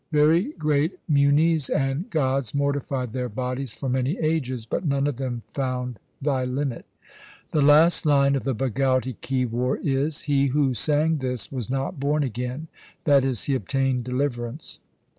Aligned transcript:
Very 0.11 0.53
great 0.53 0.97
munis 1.07 1.69
and 1.69 2.09
gods 2.09 2.55
mortified 2.55 3.13
their 3.13 3.29
bodies 3.29 3.73
for 3.73 3.87
many 3.87 4.17
ages, 4.17 4.65
But 4.65 4.83
none 4.83 5.05
of 5.05 5.17
them 5.17 5.43
found 5.53 5.99
Thy 6.19 6.43
limit. 6.43 6.87
The 7.51 7.61
last 7.61 8.03
line 8.03 8.35
of 8.35 8.43
the 8.43 8.55
Bhagauti 8.55 9.17
ki 9.21 9.45
War 9.45 9.77
is:— 9.77 10.21
He 10.21 10.47
who 10.47 10.73
sang 10.73 11.17
this 11.19 11.51
was 11.51 11.69
not 11.69 11.99
born 11.99 12.23
again, 12.23 12.67
that 13.03 13.23
is, 13.23 13.43
he 13.43 13.53
obtained 13.53 14.03
deliverance. 14.03 14.79